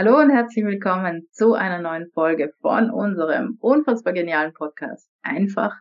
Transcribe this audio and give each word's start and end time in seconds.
Hallo 0.00 0.16
und 0.20 0.30
herzlich 0.30 0.64
willkommen 0.64 1.26
zu 1.32 1.54
einer 1.54 1.80
neuen 1.80 2.08
Folge 2.12 2.52
von 2.60 2.88
unserem 2.88 3.58
unfassbar 3.60 4.12
genialen 4.12 4.52
Podcast 4.52 5.10
Einfach 5.22 5.74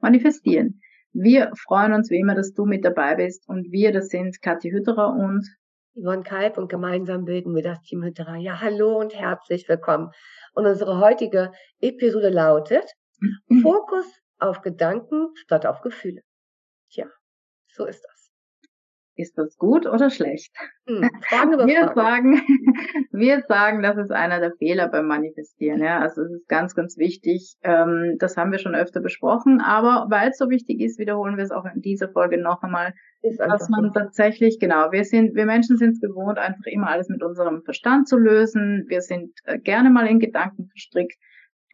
manifestieren. 0.00 0.80
Wir 1.12 1.52
freuen 1.54 1.92
uns 1.92 2.08
wie 2.08 2.18
immer, 2.18 2.34
dass 2.34 2.54
du 2.54 2.64
mit 2.64 2.82
dabei 2.82 3.16
bist 3.16 3.46
und 3.46 3.70
wir, 3.70 3.92
das 3.92 4.08
sind 4.08 4.40
Kathi 4.40 4.70
Hütterer 4.70 5.12
und 5.14 5.46
Yvonne 5.94 6.22
Kalb 6.22 6.56
und 6.56 6.70
gemeinsam 6.70 7.26
bilden 7.26 7.54
wir 7.54 7.62
das 7.62 7.82
Team 7.82 8.02
Hütterer. 8.02 8.36
Ja, 8.36 8.58
hallo 8.62 8.98
und 8.98 9.14
herzlich 9.14 9.68
willkommen. 9.68 10.12
Und 10.54 10.64
unsere 10.64 10.98
heutige 10.98 11.52
Episode 11.82 12.30
lautet 12.30 12.90
Fokus 13.62 14.06
auf 14.38 14.62
Gedanken 14.62 15.28
statt 15.34 15.66
auf 15.66 15.82
Gefühle. 15.82 16.22
Tja, 16.90 17.04
so 17.66 17.84
ist 17.84 18.02
das. 18.02 18.27
Ist 19.18 19.36
das 19.36 19.58
gut 19.58 19.84
oder 19.84 20.10
schlecht? 20.10 20.54
Hm, 20.86 21.10
Fragen 21.28 21.52
über 21.54 21.66
wir 21.66 21.88
Fragen. 21.88 22.36
sagen, 22.36 22.42
wir 23.10 23.42
sagen, 23.48 23.82
das 23.82 23.96
ist 23.96 24.12
einer 24.12 24.38
der 24.38 24.52
Fehler 24.58 24.86
beim 24.86 25.08
Manifestieren. 25.08 25.82
Ja, 25.82 25.98
also 25.98 26.22
es 26.22 26.30
ist 26.30 26.48
ganz, 26.48 26.76
ganz 26.76 26.96
wichtig. 26.98 27.56
Ähm, 27.64 28.14
das 28.20 28.36
haben 28.36 28.52
wir 28.52 28.60
schon 28.60 28.76
öfter 28.76 29.00
besprochen, 29.00 29.60
aber 29.60 30.06
weil 30.08 30.28
es 30.30 30.38
so 30.38 30.50
wichtig 30.50 30.80
ist, 30.80 31.00
wiederholen 31.00 31.36
wir 31.36 31.42
es 31.42 31.50
auch 31.50 31.64
in 31.64 31.80
dieser 31.80 32.08
Folge 32.10 32.40
noch 32.40 32.62
einmal, 32.62 32.94
Ist 33.22 33.40
dass 33.40 33.68
man 33.68 33.90
so. 33.92 33.98
tatsächlich, 33.98 34.60
genau, 34.60 34.92
wir 34.92 35.04
sind, 35.04 35.34
wir 35.34 35.46
Menschen 35.46 35.78
sind 35.78 35.94
es 35.94 36.00
gewohnt, 36.00 36.38
einfach 36.38 36.66
immer 36.66 36.88
alles 36.88 37.08
mit 37.08 37.24
unserem 37.24 37.62
Verstand 37.64 38.06
zu 38.06 38.18
lösen. 38.18 38.84
Wir 38.86 39.00
sind 39.00 39.32
äh, 39.46 39.58
gerne 39.58 39.90
mal 39.90 40.06
in 40.06 40.20
Gedanken 40.20 40.68
verstrickt. 40.68 41.18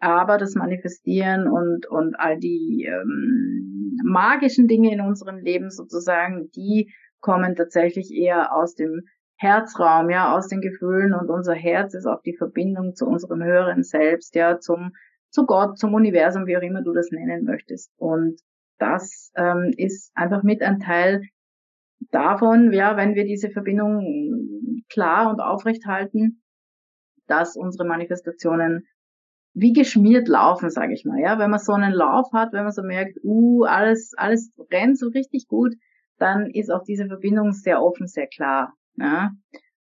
Aber 0.01 0.39
das 0.39 0.55
Manifestieren 0.55 1.47
und, 1.47 1.87
und 1.89 2.15
all 2.19 2.39
die 2.39 2.87
ähm, 2.89 3.97
magischen 4.05 4.67
Dinge 4.67 4.93
in 4.93 5.01
unserem 5.01 5.39
Leben 5.39 5.71
sozusagen, 5.71 6.51
die 6.51 6.93
kommen 7.25 7.57
tatsächlich 7.57 8.13
eher 8.13 8.55
aus 8.55 8.75
dem 8.75 9.01
Herzraum, 9.37 10.11
ja, 10.11 10.37
aus 10.37 10.49
den 10.49 10.61
Gefühlen 10.61 11.15
und 11.15 11.31
unser 11.31 11.55
Herz 11.55 11.95
ist 11.95 12.05
auch 12.05 12.21
die 12.21 12.37
Verbindung 12.37 12.95
zu 12.95 13.07
unserem 13.07 13.43
höheren 13.43 13.83
Selbst, 13.83 14.35
ja, 14.35 14.59
zum, 14.59 14.93
zu 15.31 15.47
Gott, 15.47 15.79
zum 15.79 15.95
Universum, 15.95 16.47
wie 16.47 16.57
auch 16.59 16.63
immer 16.63 16.83
du 16.83 16.93
das 16.93 17.11
nennen 17.11 17.45
möchtest. 17.45 17.91
Und 17.97 18.39
das 18.79 19.33
ähm, 19.37 19.73
ist 19.75 20.13
einfach 20.15 20.43
mit 20.43 20.61
ein 20.61 20.81
Teil 20.81 21.23
davon, 22.11 22.73
ja, 22.75 22.99
wenn 22.99 23.15
wir 23.15 23.25
diese 23.25 23.49
Verbindung 23.49 24.85
klar 24.91 25.31
und 25.31 25.41
aufrecht 25.41 25.87
halten, 25.87 26.43
dass 27.27 27.57
unsere 27.57 27.89
Manifestationen 27.89 28.87
wie 29.55 29.73
geschmiert 29.73 30.29
laufen, 30.29 30.69
sage 30.69 30.93
ich 30.93 31.07
mal, 31.07 31.21
ja, 31.21 31.39
wenn 31.39 31.51
man 31.51 31.61
so 31.61 31.73
einen 31.73 31.93
Lauf 31.93 32.27
hat, 32.35 32.53
wenn 32.53 32.65
man 32.65 32.73
so 32.73 32.83
merkt, 32.83 33.17
uh, 33.25 33.65
alles, 33.65 34.13
alles 34.19 34.53
rennt 34.71 34.99
so 34.99 35.09
richtig 35.09 35.49
gut, 35.49 35.75
dann 36.25 36.51
ist 36.51 36.71
auch 36.71 36.83
diese 36.83 37.07
Verbindung 37.07 37.53
sehr 37.53 37.83
offen, 37.83 38.07
sehr 38.07 38.27
klar. 38.27 38.73
Ja? 38.97 39.33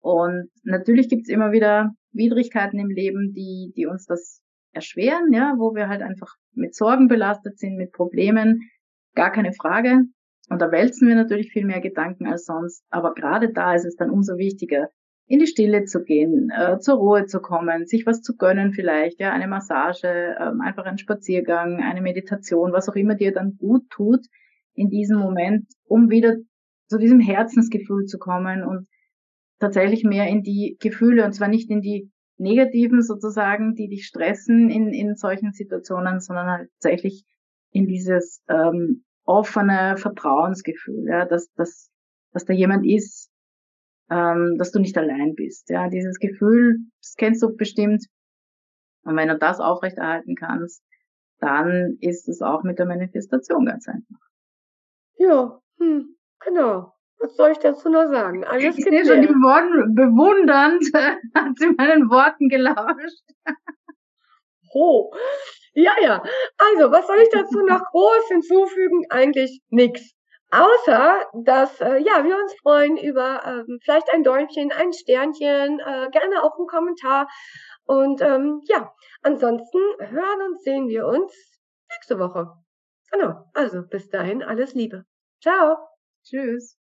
Und 0.01 0.51
natürlich 0.65 1.09
gibt's 1.09 1.29
immer 1.29 1.53
wieder 1.53 1.93
Widrigkeiten 2.13 2.79
im 2.79 2.91
Leben, 2.91 3.33
die, 3.33 3.73
die 3.77 3.87
uns 3.87 4.05
das 4.05 4.43
erschweren, 4.73 5.33
ja, 5.33 5.55
wo 5.57 5.75
wir 5.75 5.89
halt 5.89 6.03
einfach 6.03 6.35
mit 6.53 6.75
Sorgen 6.75 7.07
belastet 7.07 7.59
sind, 7.59 7.77
mit 7.77 7.93
Problemen, 7.93 8.69
gar 9.15 9.31
keine 9.31 9.53
Frage. 9.53 10.03
Und 10.51 10.61
da 10.61 10.73
wälzen 10.73 11.09
wir 11.09 11.15
natürlich 11.15 11.53
viel 11.53 11.65
mehr 11.65 11.81
Gedanken 11.81 12.27
als 12.27 12.45
sonst. 12.45 12.85
Aber 12.91 13.15
gerade 13.15 13.53
da 13.53 13.75
ist 13.75 13.85
es 13.85 13.95
dann 13.95 14.11
umso 14.11 14.37
wichtiger, 14.37 14.89
in 15.27 15.39
die 15.39 15.47
Stille 15.47 15.85
zu 15.85 16.03
gehen, 16.03 16.51
äh, 16.51 16.79
zur 16.81 16.97
Ruhe 16.97 17.27
zu 17.27 17.41
kommen, 17.41 17.87
sich 17.87 18.05
was 18.05 18.21
zu 18.21 18.37
gönnen 18.37 18.73
vielleicht, 18.73 19.21
ja, 19.21 19.33
eine 19.33 19.49
Massage, 19.49 20.37
ähm, 20.39 20.61
einfach 20.61 20.85
einen 20.85 20.99
Spaziergang, 20.99 21.81
eine 21.81 22.03
Meditation, 22.03 22.73
was 22.73 22.89
auch 22.89 22.97
immer 22.97 23.15
dir 23.15 23.33
dann 23.33 23.57
gut 23.57 23.89
tut 23.89 24.27
in 24.75 24.91
diesem 24.91 25.19
Moment, 25.19 25.67
um 25.95 26.11
wieder 26.11 26.35
zu 26.89 26.99
diesem 26.99 27.21
Herzensgefühl 27.21 28.07
zu 28.07 28.19
kommen 28.19 28.65
und 28.65 28.89
tatsächlich 29.61 30.03
mehr 30.03 30.27
in 30.27 30.43
die 30.43 30.77
Gefühle 30.81 31.25
und 31.25 31.35
zwar 31.35 31.47
nicht 31.47 31.71
in 31.71 31.83
die 31.83 32.11
negativen 32.37 33.01
sozusagen, 33.01 33.77
die 33.77 33.87
dich 33.87 34.07
stressen 34.07 34.71
in, 34.71 34.93
in 34.93 35.15
solchen 35.15 35.53
Situationen, 35.53 36.19
sondern 36.19 36.49
halt 36.49 36.71
tatsächlich 36.81 37.25
in 37.71 37.87
dieses 37.87 38.43
ähm, 38.49 39.05
offene 39.25 39.97
Vertrauensgefühl, 39.97 41.07
ja, 41.09 41.27
dass, 41.27 41.53
dass, 41.53 41.93
dass 42.33 42.45
da 42.45 42.53
jemand 42.53 42.85
ist, 42.85 43.31
ähm, 44.11 44.57
dass 44.59 44.73
du 44.73 44.81
nicht 44.81 44.99
allein 44.99 45.35
bist. 45.37 45.71
Ja, 45.71 45.89
dieses 45.89 46.19
Gefühl, 46.19 46.79
das 47.01 47.15
kennst 47.17 47.41
du 47.41 47.55
bestimmt. 47.55 48.05
Und 49.05 49.15
wenn 49.15 49.29
du 49.29 49.39
das 49.39 49.61
aufrechterhalten 49.61 50.35
kannst, 50.35 50.83
dann 51.39 51.99
ist 52.01 52.29
es 52.29 52.43
auch 52.43 52.65
mit 52.65 52.81
der 52.81 52.87
Manifestation 52.87 53.65
ganz 53.65 53.87
einfach. 53.87 54.19
Ja, 55.19 55.61
hm, 55.79 56.17
genau. 56.41 56.93
Was 57.19 57.37
soll 57.37 57.53
ich 57.53 57.59
dazu 57.59 57.89
noch 57.89 58.11
sagen? 58.11 58.45
Alles 58.45 58.77
Ich 58.77 58.85
sehe 58.85 59.07
schon, 59.07 59.23
die. 59.23 59.29
Worten 59.29 59.95
bewundernd 59.95 60.85
hat 61.35 61.57
sie 61.57 61.71
meinen 61.71 62.11
Worten 62.11 62.49
gelauscht. 62.49 63.25
Oh. 64.75 65.13
Ja, 65.73 65.93
ja. 66.03 66.23
Also, 66.59 66.91
was 66.93 67.07
soll 67.07 67.19
ich 67.21 67.31
dazu 67.31 67.61
noch 67.61 67.81
groß 67.93 68.29
hinzufügen? 68.29 69.07
Eigentlich 69.11 69.63
nix. 69.71 70.15
Außer, 70.51 71.27
dass 71.45 71.81
äh, 71.81 71.99
ja, 71.99 72.25
wir 72.25 72.37
uns 72.37 72.55
freuen 72.63 72.97
über 72.97 73.43
ähm, 73.45 73.79
vielleicht 73.83 74.13
ein 74.13 74.23
Däumchen, 74.23 74.71
ein 74.71 74.93
Sternchen, 74.93 75.81
äh, 75.81 76.11
gerne 76.11 76.43
auch 76.43 76.57
einen 76.59 76.69
Kommentar. 76.69 77.29
Und 77.87 78.21
ähm, 78.21 78.61
ja, 78.69 78.93
ansonsten 79.23 79.79
hören 79.99 80.43
und 80.47 80.61
sehen 80.63 80.89
wir 80.89 81.07
uns 81.07 81.33
nächste 81.91 82.19
Woche. 82.19 82.53
Genau. 83.11 83.51
Also 83.55 83.83
bis 83.83 84.09
dahin 84.11 84.43
alles 84.43 84.75
Liebe. 84.75 85.05
Ciao. 85.45 85.77
Tschüss. 86.25 86.77